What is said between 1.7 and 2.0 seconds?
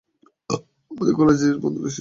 এসেছে।